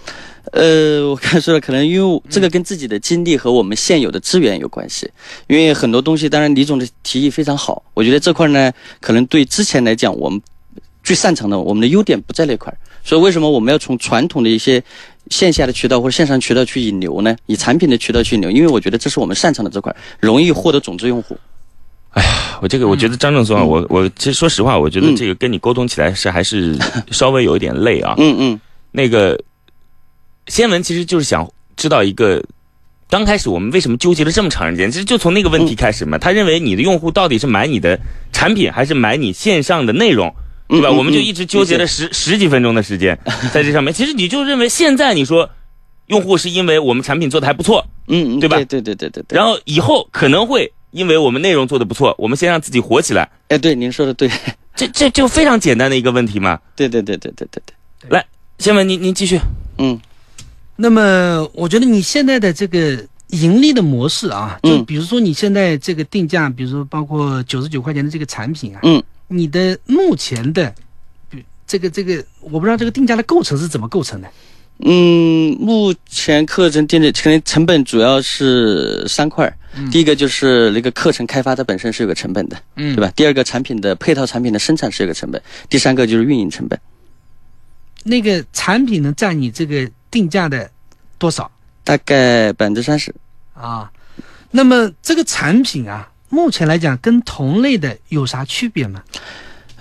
[0.53, 5.07] 呃， 我刚才说了，可能因为这个跟自己的经历和我们现有的资源有关系。
[5.45, 10.41] 因为很多东西，当然李总的提议非常好，我觉得这块呢，可能对之前来讲，我们
[11.03, 12.75] 最擅长的，我们的优点不在那块。
[13.03, 14.83] 所以为什么我们要从传统的一些
[15.29, 17.35] 线下的渠道或者线上渠道去引流呢？
[17.45, 21.37] 以产品的渠道去引流，因为我觉得这是我们擅长的这块，容易获得种子用户。
[22.61, 26.77] 我这个我觉得张正松啊，嗯我我其实说实话，我觉得嗯这个跟你沟通起来是还是
[27.11, 28.13] 稍微有一点累啊。
[28.17, 28.59] 嗯嗯
[28.91, 29.39] 那个
[30.47, 32.43] 先文其实就是想知道一个，
[33.09, 36.17] 刚开始我们为什么纠结了这么长时间，其实就从那个问题开始嘛。
[36.17, 37.97] 他认为你的用户到底是买你的
[38.31, 40.33] 产品，还是买你线上的内容，
[40.67, 40.89] 对吧？
[40.89, 43.17] 嗯嗯我们就一直纠结了十十几分钟的时间
[43.53, 43.93] 在这上面。
[43.93, 45.49] 其实你就认为现在你说
[46.07, 49.37] 用户是因为我们产品做的还不错，嗯嗯，对吧对对对对对对。
[49.37, 53.29] 然后以后可能会因为我们内容做的不错，我们先让自己火起来。
[53.47, 54.29] 哎，对，您说的对，
[54.75, 56.59] 这这就非常简单的一个问题嘛。
[56.75, 58.09] 对对对对对对对。
[58.09, 58.25] 来
[58.59, 59.39] 先文，您您继续。
[59.77, 59.99] 嗯
[60.75, 70.73] 那么我觉得你现在的这个盈利的模式啊，就嗯比如说你现在这个定价，比如说包括九十九块钱的这个产品啊，嗯，你的目前的，
[71.29, 74.27] 比这个这个，我不知道这个定价的构成是怎么构成的。
[74.83, 83.11] 嗯，目前课程定的可能成本主要是三块儿，第一个就是那个课程开发它本身是有个成本的，嗯对吧？
[83.15, 86.79] 第二个产品的配套产品的生产是有个成本，第三个就是运营成本。
[88.03, 90.69] 那个产品能占你这个定价的
[91.17, 91.49] 多少
[91.83, 93.13] 大概百分之三十。
[93.53, 93.91] 啊？
[94.49, 99.03] 那么这个产品啊，目前来讲跟同类的有啥区别吗？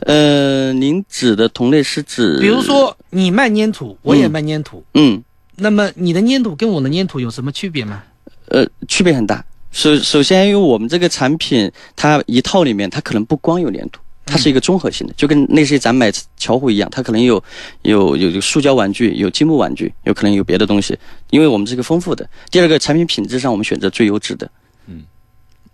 [0.01, 5.23] 呃，您指的同类是指，比如，说你卖粘土，我也卖粘土，嗯，
[5.57, 8.03] 那么你的粘土跟我的粘土有什么区别吗？
[8.47, 9.45] 呃，区别很大。
[9.73, 17.43] 首首先，因为我们这个产品，它一套里面它可能不光有粘土，它是一个综合性的，就跟类似于咱买巧虎一样，它可能有
[17.83, 20.99] 有有有塑胶玩具，有积木玩具，有可能有别的东西，
[21.31, 22.29] 因为我们是一个丰富的。
[22.51, 24.51] 第二个，产品品质上我们选择最优质的。
[24.87, 25.03] 嗯。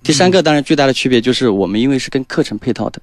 [0.03, 3.01] 第三个，当然最大的区别就是我们因为是跟课程配套的。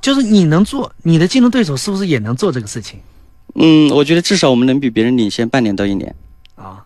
[0.00, 2.98] 就是你能做，你的竞争对手是不是也能做这个事情
[3.54, 6.14] 嗯，我觉得至少我们能比别人领先半年到一年。
[6.54, 6.82] 啊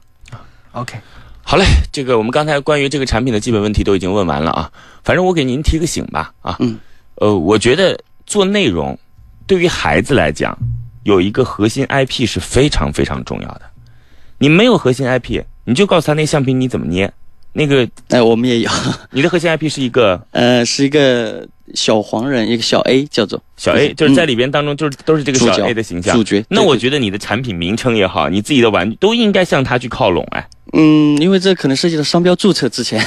[0.72, 0.98] ？OK，
[1.46, 4.72] 好嘞，这个我们刚才关于这个产品的基本问题都已经问完了啊。
[5.04, 6.78] 反正我给您提个醒吧啊，嗯，
[7.16, 8.98] 呃，我觉得做内容
[9.46, 10.56] 对于孩子来讲，
[11.02, 13.62] 有一个核心 IP 是非常非常重要的。
[14.38, 17.12] 你没有核心 IP，你就告诉他那橡皮你怎么捏。
[17.54, 18.70] 那个哎，我们也有，
[19.10, 20.20] 你的核心 IP 是一个？
[20.32, 23.42] 呃，是一个小黄人，一个小 A 叫做。
[23.56, 26.14] 小 A，就是在里边当中就是都是这个小 A 的形象。
[26.14, 26.44] 主角。
[26.50, 30.46] 那我觉得你的产品名称也好，你自己的玩具都应该向他去靠拢哎。
[30.72, 33.00] 嗯，因为这可能涉及到商标注册之前，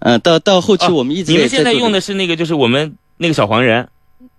[0.00, 3.86] 嗯、 到到后期哦我们一直你们现在用的是那个就是我们那个小黄人，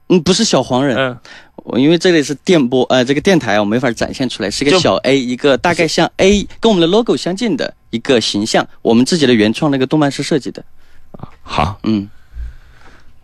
[0.09, 1.17] 嗯，不是小黄人，嗯，
[1.48, 10.63] 我因为这里是电波，呃，这个电台我没法展现出来，是一个小 A，一个大概像 A 跟我们的 logo 相近的一个形象，我们自己的原创那个动漫师设计的。
[11.41, 12.07] 好，嗯，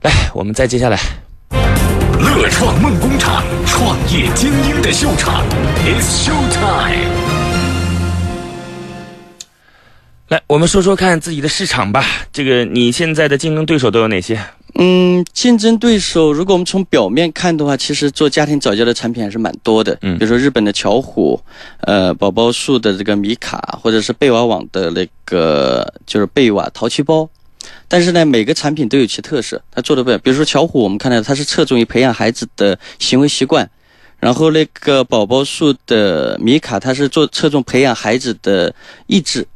[0.02, 1.00] 来，我们再接下来。
[2.20, 5.44] 乐创梦工厂，创业精英的秀场
[5.86, 7.10] ，It's Show Time。
[10.30, 12.04] 来，我们说说看自己的市场吧。
[12.34, 14.40] 这个你现在的竞争对手都有哪些？
[14.78, 19.98] 嗯，竞争对手，如果我们从表面看的话，其实做家庭早教的产品还是蛮多的。
[20.02, 21.40] 嗯比如说日本的巧虎，
[21.82, 27.30] 呃，宝宝树的这个米卡，或者是贝瓦网的那个就是贝瓦淘气包。
[27.88, 30.20] 但是呢，每个产品都有其特色，它做的不一样。
[30.22, 33.70] 比如说巧虎，我们看到它是侧重于培养孩子的行为习惯，
[34.20, 38.76] 然后那个宝宝树的米卡，它是做侧重培养孩子的
[39.08, 39.48] 意志，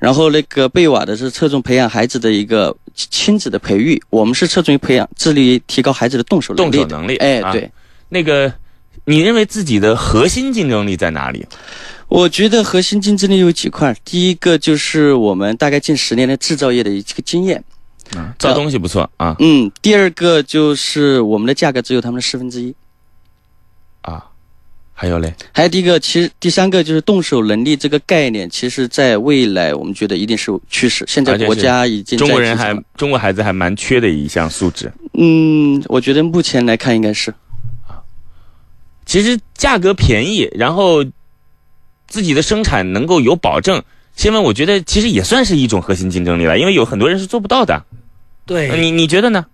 [0.00, 6.78] 然后那个贝瓦的是侧重培养孩子的一个亲子的培育，我们是侧重于培养致力于提高孩子的动手能力。
[6.78, 7.52] 动手能力哎，啊。
[7.52, 7.70] 对，
[8.08, 8.52] 那个，
[9.04, 11.46] 你认为自己的核心竞争力在哪里？
[12.08, 17.62] 我觉得核心竞争力有几块，第一个就是我们大概近十年的制造业的一个经验，
[18.16, 19.36] 啊，造东西不错啊。
[19.38, 22.74] 嗯，第二个就是我们的价格只有他们的四分之一，啊，
[25.00, 31.06] 还有嘞，还有第一个，其实第三个就是动手能力这个概念，其实在未来我们觉得一定是趋势。
[31.08, 34.92] 现在国家已经中国人还中国孩子还蛮缺的一项素质。
[35.14, 37.32] 嗯，我觉得目前来看应该是
[39.06, 41.02] 其实价格便宜，然后
[42.06, 43.82] 自己的生产能够有保证，
[44.16, 47.82] 新闻我觉得其实也算是一种核心竞争力了，因为有很多人是做不到的。
[48.44, 49.46] 对呃你你觉得呢？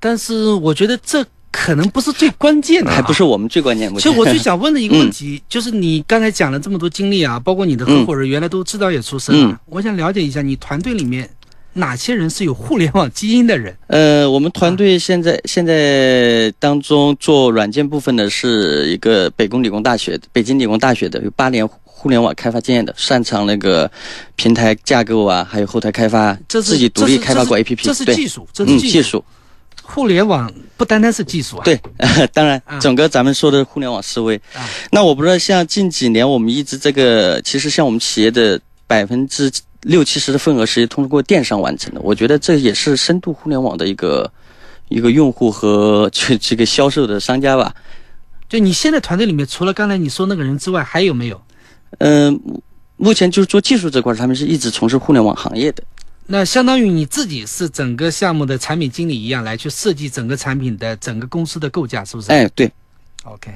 [0.00, 3.92] 但是我觉得这可能不是最关键的、啊，还不是我们最关键。
[3.94, 11.28] 其实我最想问的一个问 题，就是你刚才讲了这么多经历啊，包括你的合伙人原来都制造业出身啊，嗯我想了解一下你团队里面
[11.74, 13.76] 哪些人是有互联网基因的人？
[13.86, 23.90] 呃，我们团队现在现在当中做软件部分的是一个北工理工大学、北京理工大学的，有八年互联网开发经验的，擅长那个
[24.36, 28.92] 平台架构啊，还有后台开发，这是自己独立开发过 APP，这是对技术，这是嗯，技术。
[28.92, 29.24] 技术
[29.90, 31.80] 互联网不单单是技术啊，对，
[32.34, 34.36] 当然啊，整个咱们说的互联网思维。
[34.54, 39.50] 啊那我不知道，像近几年我们一直这个，其实像我们企业的百分之
[39.82, 44.30] 六七十的份额是通过电商完成的，我觉得这也是深度互联网的一个
[44.90, 47.74] 一个用户和这这个销售的商家吧。
[48.46, 51.40] 就你现在团队里面，除了刚才你说那个人之外，还有没有？
[51.98, 52.38] 嗯、
[52.98, 55.82] 目前就是做技术这块，他们是一直从事互联网行业的。
[56.30, 62.30] 那相当于你自己是整个项目的产品经理一样来去设计整个产品的整个公司的构架，是不是？
[62.30, 62.70] 哎，对
[63.24, 63.50] ，，OK。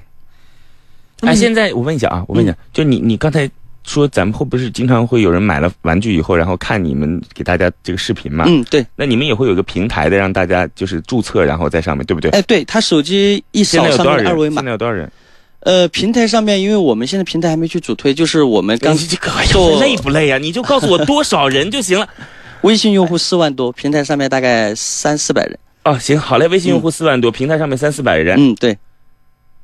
[1.20, 3.48] 哎，在现在我问一下啊，我问一下，就你你刚才
[3.84, 8.46] 说咱们会不是经常会有人买了玩具以后，然后看你们给大家这个视频嘛？
[8.48, 12.30] 嗯，对，那你们也会有个平台的，让大家就是注册，然后在上面，对不对？
[12.30, 14.24] 哎，对他手机一现扫上在有多少人？
[14.24, 15.12] 面二维码现，在有多少人？
[15.60, 20.38] 呃，平台上面，因为我们现在平台还没去主推，就是我们刚你这个哎呀做累不累呀？
[20.38, 22.08] 你就告诉我多少人就行了。
[22.62, 25.58] 微信用户四万多，平台上面大概三四百人。
[25.84, 28.78] 哦，行，好嘞，微信用户四万多，平台上面三四百人，嗯，对，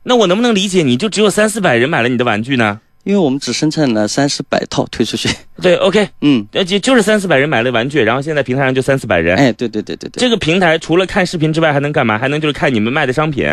[0.02, 2.80] 那我能不能理解你就只有三四百人买了你的玩具呢？
[3.04, 5.30] 因为我们只生产了三四百套推出去。
[5.62, 9.36] 对， OK，嗯，呃，就就是三四百人买了玩具，然后现在平台上就三四百人。
[9.36, 10.20] 哎，对对对对对。
[10.20, 12.18] 这个平台除了看视频之外，还能干嘛？
[12.18, 13.48] 还能就是看你们卖的商品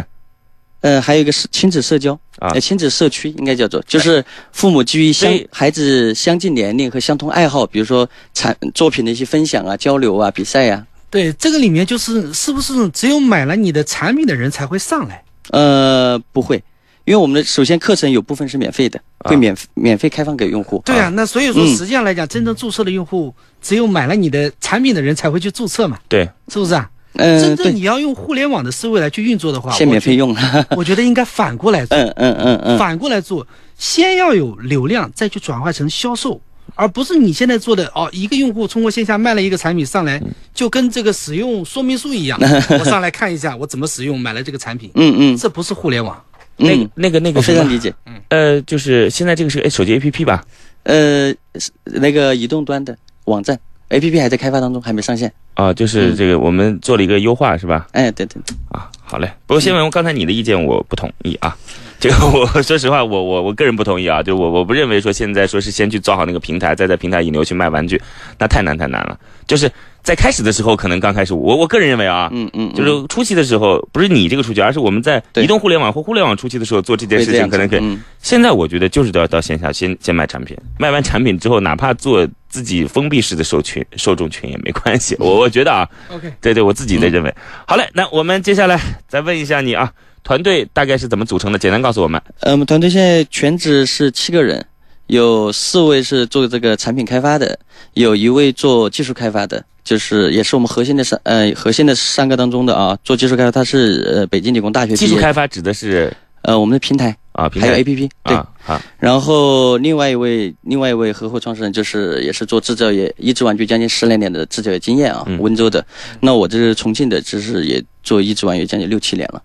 [0.86, 2.52] 呃，还有一个是亲子社交啊。
[2.54, 15.23] 呃，亲子社区应该叫做，就是父母基于相孩子相近年龄和相同爱好，比如说产作品的一些分享啊、交流啊、比赛呀、对，这个里面就是是不是只有买了你的产品的人才会上来？
[15.50, 16.63] 呃，不会，
[17.06, 19.31] 因为我们的首先课程有部分是免费的，啊。
[19.31, 20.83] 会免、免费开放给用户。
[20.86, 21.75] 对啊，那所以说嗯。
[21.75, 26.88] 实际上来讲，真正注册的用户只有买了你的产品的人才会去注册嘛，对，是不是啊？
[27.17, 30.67] 真正你要用互联网的思维来去运作的话，先免费用了。
[30.71, 33.45] 我觉得， 应该反过来做，嗯嗯嗯嗯，反过来做，
[33.77, 36.39] 先要有流量，再去转化成销售。
[36.73, 40.21] 而不是你现在做的哦，一个用户通过线下卖了一个产品上来，
[40.53, 42.37] 就跟这个使用说明书一样，
[42.79, 46.21] 我上来看一下我怎么使用，买了这个产品，嗯嗯这不是互联网。
[46.57, 47.93] 那个嗯，那个那个非常理解。
[48.07, 50.43] 嗯呃，就是现在这个是哎手机 APP 吧？
[50.83, 53.57] 呃，是那个移动端的网站
[53.90, 55.31] APP 还在开发当中，还没上线。
[55.54, 57.88] 啊，就是这个我们做了一个优化是吧？
[57.92, 59.31] 哎，对对，啊，好嘞。
[59.46, 61.56] 不过新闻，刚才你的意见我不同意啊。
[61.98, 64.21] 这个我 说实话，我我我个人不同意啊。
[64.21, 68.02] 就我我不认为说现在说是先去造好那个平台，再在平台引流去卖玩具，
[68.38, 69.17] 那太难太难了。
[69.48, 69.71] 就是
[70.04, 77.79] 在开始的时候，可能刚开始我我个人认为啊，嗯嗯，就是初期的时候，不是你这个初期，而是我们在移动互联网或互联网初期的时候做这件事情，可能可以。
[77.81, 85.13] 嗯现在我觉得就是都要到线下先先卖产品，卖完产品之后，哪怕做自己封闭式的受群 受众群也没关系。
[85.19, 87.35] 我我觉得啊，OK，对对，我自己的认为。
[87.67, 88.79] 好嘞，那我们接下来
[89.10, 89.91] 再问一下你啊，
[90.23, 91.60] 团队大概是怎么组成的？
[91.60, 92.21] 简单告诉我们。
[92.39, 94.65] 呃，我们团队现在全职是七个人，
[95.08, 97.60] 有四位是做这个产品开发的，
[97.93, 106.15] 有一位做技术开发的，就是也是我们核心的三呃核心的三个当中的啊，做技术开发他是呃北京理工大学技术开发指的是
[106.46, 115.85] 呃我们的平台啊，平还有 APP 对，啊好然后另外一位另外一位合伙创始人就是也是做制造业益智玩具将近十来年的制造业经验啊，嗯温州的。
[116.21, 119.41] 那我这是重庆的，就是也做益智玩具将近六七年了。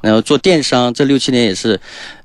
[0.00, 1.78] 然后做电商这六七年也是，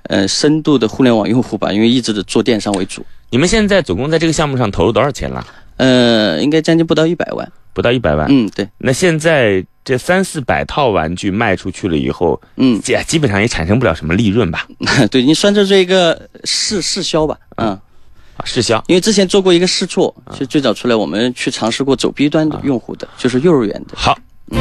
[0.04, 3.04] 呃，深度的互联网用户吧，因为一直的做电商为主。
[3.32, 5.44] 你们现在总共在这个项目上投入多少钱了？
[5.78, 7.52] 呃，应该将近不到一百万。
[7.74, 8.28] 不到一百万。
[8.30, 14.68] 嗯，对，那现在这三四百套玩具卖出去了以后，嗯，这基本上也产生不了什么利润吧？
[15.12, 17.70] 对你算这是一个试试销吧，嗯。
[18.38, 18.84] 啊，试销。
[18.88, 23.94] 因为之前做过一个试错，就最早出来我们去尝试过走 B 端的用户的，就是幼儿园的。
[23.96, 24.18] 好，
[24.50, 24.60] 嗯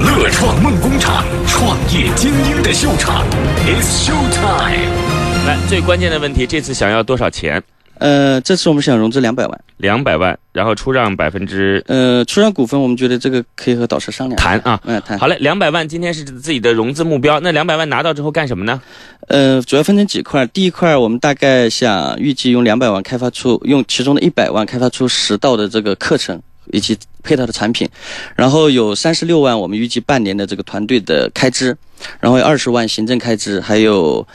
[0.00, 3.24] 乐创梦工厂，创业精英的秀场
[3.66, 4.90] ，It's show time。
[5.46, 7.62] 来最关键的问题，这次想要多少钱？
[8.02, 14.80] 呃，这次我们想融资两百万，两百万，然后出让百分之呃，出让股份，我们觉得这个可以和导师商量谈啊。
[14.82, 15.16] 嗯，谈。
[15.16, 18.82] 好嘞，两百万今天是自己的融资目标，那两百万拿到之后干什么呢？
[19.28, 26.42] 呃，主要分成几块，第一块我们大概想预计用两百万开发出，用其中的一百万开发出十道的这个课程
[26.72, 27.88] 以及配套的产品，
[28.34, 31.76] 然后有三十六万我们预计半年的这个团队的开支，
[32.18, 34.26] 然后有二十万行政开支，还有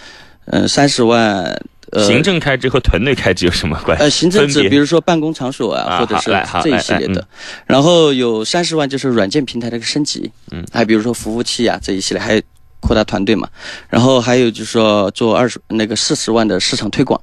[0.46, 1.54] 呃三十万。
[1.92, 4.04] 呃，行政开支和团队开支有什么关系？
[4.04, 6.32] 呃，行政指比如说办公场所啊，啊或者是
[6.62, 7.26] 这一系列的，
[7.66, 12.42] 然后有三十万就是软件平台的一个升级，嗯，还比如说服务器啊这一系列，还有
[12.82, 13.48] 扩大团队嘛，
[13.90, 17.20] 然后还有就是说做二十那个四十万的市场推广，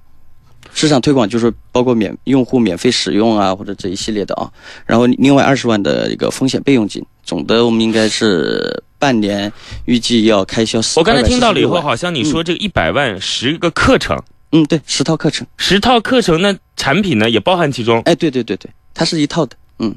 [0.72, 4.50] 市场推广就是包括免用户免费使用啊或者这一系列的啊，
[4.86, 9.52] 然后另外二十万的一个风险备用金，总的我们应该是半年
[9.84, 10.98] 预计要开销四。
[10.98, 14.18] 我刚才听到了以后，好像你说这个一百万十个课程，
[14.56, 18.00] 嗯，对，十套课程，十套课程，那产品呢也包含其中。
[18.04, 19.92] 哎，对对对对，它是一套的，嗯。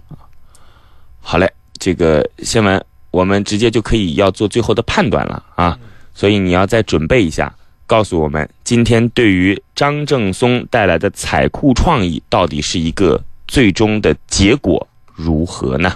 [1.21, 1.47] 好嘞，
[1.77, 5.77] 这个新闻我们直接就可以要做最后的判断了啊，
[6.15, 7.53] 所以你要再准备一下，
[7.85, 15.95] 告诉我们今天对于张正松带来的彩库创意到底是一个最终的结果如何呢？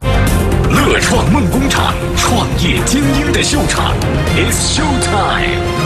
[0.00, 3.94] 乐创梦工厂，创业精英的秀场
[4.34, 5.85] ，It's show time。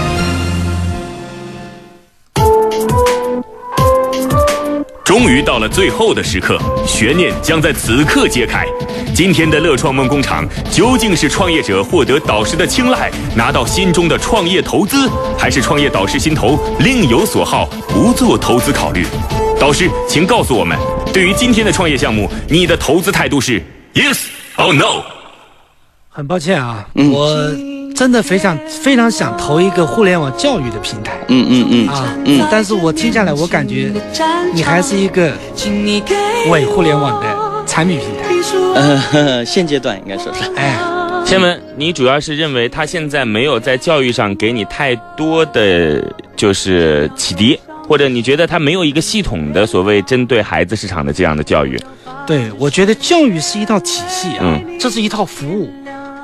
[5.10, 6.56] 终于到了最后的时刻，
[6.86, 8.64] 悬念将在此刻揭开。
[9.12, 19.04] 今天的乐创梦工厂究竟是创业者获得导师的青睐，拿到心中的创业投资，还是创业导师心头另有所好，不做投资考虑？
[19.58, 20.78] 导师，请告诉我们，
[21.12, 23.60] 对于今天的创业项目，你的投资态度是
[23.94, 24.26] yes
[24.58, 25.02] or no？
[26.08, 27.34] 很抱歉啊，嗯我
[28.00, 31.12] 真的非常非常想投一个互联网教育的平台。
[31.28, 32.42] 嗯嗯嗯啊，嗯。
[32.50, 33.92] 但是我听下来，我感觉
[34.54, 35.30] 你还是一个
[36.48, 37.26] 伪互联网的
[37.66, 38.30] 产品平台，
[38.74, 40.78] 呃呵呵， 现阶段应该说是，哎，
[41.26, 46.02] 千文，你主要是认为他现在没有在教育上给你太多的
[46.34, 51.78] 就是启迪，或者你觉得他没有一个系统的所谓针对孩子市场的这样的教育？
[52.26, 54.78] 对，我觉得教育是一套体系啊，嗯。
[54.78, 55.70] 这是一套服务，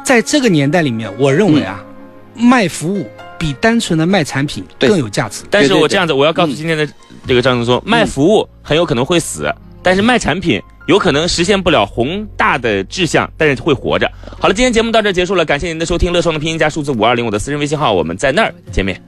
[0.07, 1.85] 在这个年代里面，我认为啊，
[2.37, 3.05] 卖服务
[3.37, 5.43] 比单纯的卖产品更有价值。
[5.51, 6.89] 但是我这样子，我要告诉今天的
[7.27, 9.53] 这个张总说，卖服务很有可能会死，
[9.83, 14.09] 但是卖产品有可能实现不了宏大的志向，但是会活着。
[14.39, 19.03] 好了，今天节目到这儿结束了，感谢您的收听，乐创的拼音加数字五二零，我的私人微信号，我们在那儿见面。